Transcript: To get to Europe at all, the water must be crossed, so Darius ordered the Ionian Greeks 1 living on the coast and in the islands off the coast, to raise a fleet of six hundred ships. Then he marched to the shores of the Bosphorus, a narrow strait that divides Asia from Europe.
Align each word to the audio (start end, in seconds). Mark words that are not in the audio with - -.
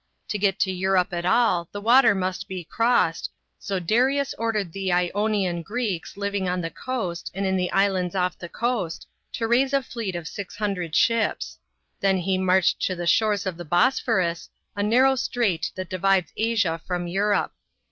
To 0.29 0.39
get 0.39 0.57
to 0.61 0.71
Europe 0.71 1.09
at 1.13 1.25
all, 1.27 1.69
the 1.71 1.79
water 1.79 2.15
must 2.15 2.47
be 2.47 2.63
crossed, 2.63 3.29
so 3.59 3.77
Darius 3.79 4.33
ordered 4.35 4.73
the 4.73 4.91
Ionian 4.91 5.61
Greeks 5.61 6.15
1 6.15 6.19
living 6.21 6.49
on 6.49 6.59
the 6.59 6.71
coast 6.71 7.29
and 7.35 7.45
in 7.45 7.55
the 7.55 7.71
islands 7.71 8.15
off 8.15 8.35
the 8.35 8.49
coast, 8.49 9.05
to 9.33 9.47
raise 9.47 9.73
a 9.73 9.83
fleet 9.83 10.15
of 10.15 10.27
six 10.27 10.55
hundred 10.55 10.95
ships. 10.95 11.59
Then 11.99 12.17
he 12.17 12.39
marched 12.39 12.79
to 12.87 12.95
the 12.95 13.05
shores 13.05 13.45
of 13.45 13.57
the 13.57 13.63
Bosphorus, 13.63 14.49
a 14.75 14.81
narrow 14.81 15.13
strait 15.15 15.71
that 15.75 15.91
divides 15.91 16.33
Asia 16.35 16.81
from 16.87 17.05
Europe. 17.05 17.53